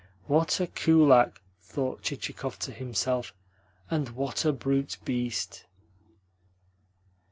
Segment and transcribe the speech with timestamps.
[0.25, 3.35] "What a kulak!" thought Chichikov to himself.
[3.91, 5.67] "And what a brute beast!"